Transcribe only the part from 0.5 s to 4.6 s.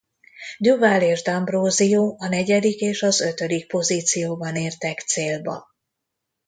Duval és D’Ambrosio a negyedik és az ötödik pozícióban